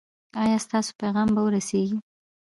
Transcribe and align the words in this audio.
ایا 0.41 0.57
ستاسو 0.65 0.91
پیغام 1.01 1.27
به 1.35 1.41
ورسیږي؟ 1.45 1.97